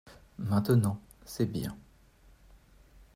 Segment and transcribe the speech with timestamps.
[0.39, 1.77] Maintenant c’est bien.